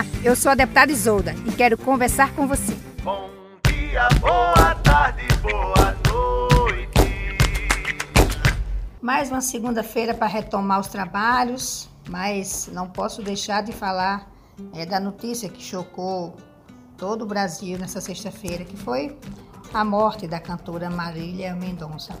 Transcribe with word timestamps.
Olá, 0.00 0.06
eu 0.24 0.34
sou 0.34 0.50
a 0.50 0.54
deputada 0.54 0.90
Isolda 0.90 1.34
e 1.46 1.52
quero 1.52 1.76
conversar 1.76 2.32
com 2.34 2.46
você. 2.46 2.74
Bom 3.02 3.28
dia, 3.66 4.08
boa 4.18 4.74
tarde, 4.76 5.26
boa 5.42 5.94
noite. 6.08 6.88
Mais 9.02 9.30
uma 9.30 9.42
segunda-feira 9.42 10.14
para 10.14 10.26
retomar 10.26 10.80
os 10.80 10.88
trabalhos, 10.88 11.86
mas 12.08 12.70
não 12.72 12.88
posso 12.88 13.20
deixar 13.20 13.62
de 13.62 13.72
falar 13.72 14.26
é, 14.72 14.86
da 14.86 14.98
notícia 14.98 15.50
que 15.50 15.62
chocou 15.62 16.34
todo 16.96 17.22
o 17.22 17.26
Brasil 17.26 17.78
nessa 17.78 18.00
sexta-feira, 18.00 18.64
que 18.64 18.78
foi 18.78 19.18
a 19.74 19.84
morte 19.84 20.26
da 20.26 20.40
cantora 20.40 20.88
Marília 20.88 21.54
Mendonça. 21.54 22.18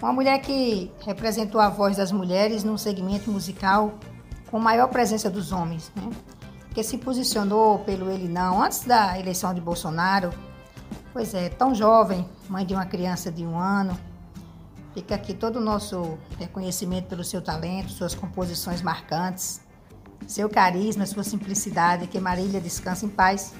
Uma 0.00 0.14
mulher 0.14 0.40
que 0.40 0.90
representou 1.04 1.60
a 1.60 1.68
voz 1.68 1.98
das 1.98 2.10
mulheres 2.10 2.64
num 2.64 2.78
segmento 2.78 3.30
musical 3.30 3.98
com 4.50 4.58
maior 4.58 4.88
presença 4.88 5.28
dos 5.28 5.52
homens, 5.52 5.92
né? 5.94 6.08
Que 6.72 6.82
se 6.82 6.98
posicionou 6.98 7.80
pelo 7.80 8.10
ele 8.10 8.28
não 8.28 8.62
antes 8.62 8.80
da 8.80 9.18
eleição 9.18 9.52
de 9.52 9.60
Bolsonaro. 9.60 10.32
Pois 11.12 11.34
é, 11.34 11.48
tão 11.50 11.74
jovem, 11.74 12.26
mãe 12.48 12.64
de 12.64 12.74
uma 12.74 12.86
criança 12.86 13.30
de 13.30 13.44
um 13.44 13.58
ano. 13.58 13.98
Fica 14.94 15.14
aqui 15.14 15.34
todo 15.34 15.56
o 15.56 15.60
nosso 15.60 16.18
reconhecimento 16.38 17.08
pelo 17.08 17.24
seu 17.24 17.42
talento, 17.42 17.90
suas 17.90 18.14
composições 18.14 18.82
marcantes, 18.82 19.60
seu 20.26 20.48
carisma, 20.48 21.04
sua 21.06 21.24
simplicidade. 21.24 22.06
Que 22.06 22.18
Marília 22.18 22.60
descanse 22.60 23.04
em 23.04 23.08
paz. 23.08 23.52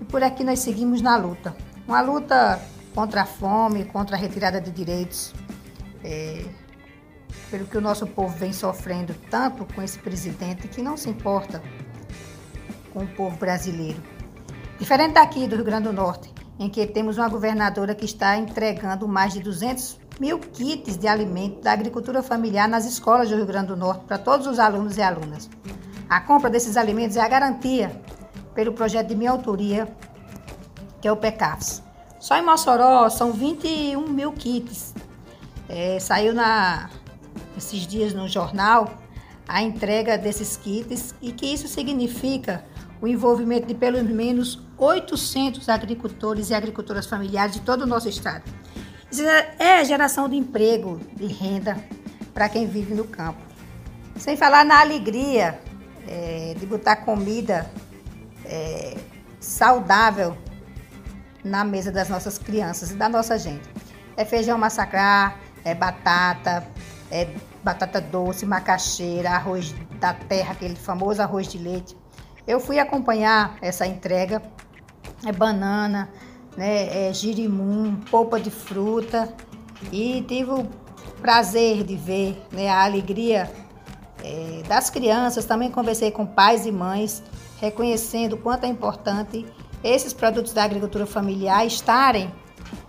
E 0.00 0.04
por 0.04 0.22
aqui 0.22 0.42
nós 0.42 0.58
seguimos 0.58 1.00
na 1.00 1.16
luta. 1.16 1.56
Uma 1.86 2.00
luta 2.00 2.60
contra 2.94 3.22
a 3.22 3.26
fome, 3.26 3.84
contra 3.84 4.16
a 4.16 4.18
retirada 4.18 4.60
de 4.60 4.70
direitos. 4.70 5.32
É, 6.02 6.44
pelo 7.50 7.66
que 7.66 7.76
o 7.76 7.80
nosso 7.80 8.06
povo 8.06 8.36
vem 8.36 8.52
sofrendo 8.52 9.14
tanto 9.28 9.64
com 9.74 9.82
esse 9.82 9.98
presidente 9.98 10.68
que 10.68 10.80
não 10.80 10.96
se 10.96 11.08
importa 11.08 11.60
com 12.92 13.04
o 13.04 13.08
povo 13.08 13.36
brasileiro. 13.36 14.02
Diferente 14.78 15.14
daqui 15.14 15.46
do 15.46 15.56
Rio 15.56 15.64
Grande 15.64 15.88
do 15.88 15.92
Norte, 15.92 16.32
em 16.58 16.68
que 16.68 16.86
temos 16.86 17.18
uma 17.18 17.28
governadora 17.28 17.94
que 17.94 18.04
está 18.04 18.36
entregando 18.36 19.06
mais 19.06 19.32
de 19.32 19.40
200 19.40 19.98
mil 20.20 20.38
kits 20.38 20.98
de 20.98 21.08
alimento 21.08 21.62
da 21.62 21.72
agricultura 21.72 22.22
familiar 22.22 22.68
nas 22.68 22.84
escolas 22.84 23.28
do 23.30 23.36
Rio 23.36 23.46
Grande 23.46 23.68
do 23.68 23.76
Norte 23.76 24.04
para 24.04 24.18
todos 24.18 24.46
os 24.46 24.58
alunos 24.58 24.96
e 24.96 25.02
alunas. 25.02 25.48
A 26.08 26.20
compra 26.20 26.50
desses 26.50 26.76
alimentos 26.76 27.16
é 27.16 27.20
a 27.20 27.28
garantia 27.28 28.02
pelo 28.54 28.72
projeto 28.72 29.08
de 29.08 29.14
minha 29.14 29.30
autoria, 29.30 29.88
que 31.00 31.08
é 31.08 31.12
o 31.12 31.16
PECAFS. 31.16 31.82
Só 32.18 32.36
em 32.36 32.44
Mossoró 32.44 33.08
são 33.08 33.32
21 33.32 34.08
mil 34.08 34.32
kits. 34.32 34.94
É, 35.68 35.98
saiu 35.98 36.34
na, 36.34 36.90
esses 37.56 37.86
dias 37.86 38.12
no 38.12 38.28
jornal 38.28 38.92
a 39.48 39.62
entrega 39.62 40.18
desses 40.18 40.56
kits 40.56 41.14
e 41.22 41.32
que 41.32 41.46
isso 41.46 41.66
significa 41.66 42.64
o 43.00 43.06
envolvimento 43.06 43.66
de 43.66 43.74
pelo 43.74 44.02
menos 44.04 44.60
800 44.76 45.68
agricultores 45.68 46.50
e 46.50 46.54
agricultoras 46.54 47.06
familiares 47.06 47.54
de 47.54 47.60
todo 47.60 47.82
o 47.82 47.86
nosso 47.86 48.08
estado. 48.08 48.44
Isso 49.10 49.22
é 49.58 49.84
geração 49.84 50.28
de 50.28 50.36
emprego, 50.36 51.00
de 51.16 51.26
renda 51.26 51.76
para 52.32 52.48
quem 52.48 52.66
vive 52.66 52.94
no 52.94 53.04
campo. 53.04 53.40
Sem 54.16 54.36
falar 54.36 54.64
na 54.64 54.80
alegria 54.80 55.58
é, 56.06 56.54
de 56.58 56.66
botar 56.66 56.96
comida 56.96 57.68
é, 58.44 58.96
saudável 59.40 60.36
na 61.42 61.64
mesa 61.64 61.90
das 61.90 62.08
nossas 62.08 62.38
crianças 62.38 62.90
e 62.90 62.94
da 62.94 63.08
nossa 63.08 63.38
gente. 63.38 63.68
É 64.16 64.24
feijão 64.24 64.58
massacrar, 64.58 65.38
é 65.64 65.74
batata, 65.74 66.66
é 67.10 67.28
batata 67.62 68.00
doce, 68.00 68.46
macaxeira, 68.46 69.30
arroz 69.30 69.74
da 69.98 70.14
terra, 70.14 70.52
aquele 70.52 70.76
famoso 70.76 71.22
arroz 71.22 71.48
de 71.48 71.58
leite. 71.58 71.96
Eu 72.50 72.58
fui 72.58 72.80
acompanhar 72.80 73.56
essa 73.62 73.86
entrega, 73.86 74.42
é 75.24 75.30
banana, 75.30 76.10
né, 76.56 77.08
é 77.08 77.14
girimum, 77.14 77.94
polpa 78.10 78.40
de 78.40 78.50
fruta. 78.50 79.32
E 79.92 80.24
tive 80.26 80.50
o 80.50 80.66
prazer 81.22 81.84
de 81.84 81.94
ver 81.94 82.44
né, 82.50 82.68
a 82.68 82.82
alegria 82.82 83.48
é, 84.24 84.64
das 84.66 84.90
crianças. 84.90 85.44
Também 85.44 85.70
conversei 85.70 86.10
com 86.10 86.26
pais 86.26 86.66
e 86.66 86.72
mães, 86.72 87.22
reconhecendo 87.60 88.32
o 88.32 88.38
quanto 88.38 88.64
é 88.64 88.66
importante 88.66 89.46
esses 89.84 90.12
produtos 90.12 90.52
da 90.52 90.64
agricultura 90.64 91.06
familiar 91.06 91.64
estarem 91.64 92.34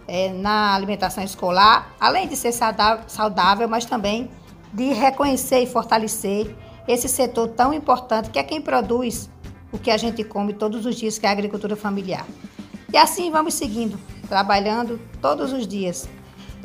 é, 0.07 0.29
na 0.29 0.73
alimentação 0.73 1.23
escolar, 1.23 1.93
além 1.99 2.27
de 2.27 2.35
ser 2.35 2.51
saudável, 2.51 3.69
mas 3.69 3.85
também 3.85 4.31
de 4.73 4.91
reconhecer 4.91 5.59
e 5.59 5.67
fortalecer 5.67 6.55
esse 6.87 7.07
setor 7.07 7.49
tão 7.49 7.71
importante 7.71 8.31
que 8.31 8.39
é 8.39 8.43
quem 8.43 8.59
produz 8.59 9.29
o 9.71 9.79
que 9.79 9.89
a 9.89 9.97
gente 9.97 10.23
come 10.23 10.53
todos 10.53 10.85
os 10.85 10.95
dias, 10.95 11.17
que 11.17 11.25
é 11.25 11.29
a 11.29 11.31
agricultura 11.31 11.75
familiar. 11.75 12.25
E 12.91 12.97
assim 12.97 13.31
vamos 13.31 13.53
seguindo, 13.53 13.97
trabalhando 14.27 14.99
todos 15.21 15.53
os 15.53 15.67
dias 15.67 16.09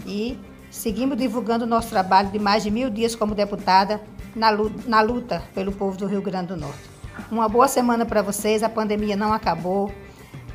e 0.05 0.39
seguimos 0.71 1.17
divulgando 1.17 1.65
o 1.65 1.69
nosso 1.69 1.89
trabalho 1.89 2.31
de 2.31 2.39
mais 2.39 2.63
de 2.63 2.71
mil 2.71 2.91
dias 2.91 3.15
como 3.15 3.35
deputada 3.35 4.01
na 4.35 5.01
luta, 5.01 5.43
pelo 5.55 5.73
povo 5.73 5.97
do 5.97 6.07
Rio 6.07 6.21
Grande 6.21 6.49
do 6.49 6.57
Norte. 6.57 6.97
Uma 7.31 7.49
boa 7.49 7.67
semana 7.67 8.05
para 8.05 8.21
vocês, 8.23 8.63
a 8.63 8.69
pandemia 8.69 9.17
não 9.17 9.33
acabou. 9.33 9.91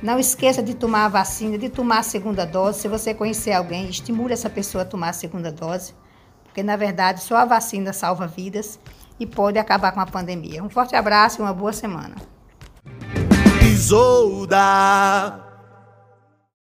Não 0.02 0.20
esqueça 0.20 0.62
de 0.62 0.74
tomar 0.74 1.06
a 1.06 1.10
vacina, 1.10 1.58
de 1.58 1.70
tomar 1.70 2.00
a 2.00 2.04
segunda 2.04 2.46
dose. 2.46 2.80
Se 2.80 2.88
você 2.88 3.14
conhecer 3.14 3.52
alguém, 3.52 3.90
estimule 3.90 4.34
essa 4.34 4.50
pessoa 4.50 4.84
a 4.84 4.86
tomar 4.86 5.10
a 5.10 5.14
segunda 5.14 5.52
dose, 5.52 5.94
porque 6.44 6.64
na 6.64 6.76
verdade 6.76 7.22
só 7.22 7.38
a 7.38 7.46
vacina 7.46 7.94
salva 7.94 8.28
vidas 8.28 8.80
e 9.20 9.26
pode 9.26 9.60
acabar 9.60 9.92
com 9.92 10.00
a 10.00 10.06
pandemia. 10.06 10.64
Um 10.64 10.70
forte 10.70 10.96
abraço 10.96 11.40
e 11.40 11.44
uma 11.44 11.54
boa 11.54 11.74
semana. 11.74 12.16
Isolda. 13.82 15.51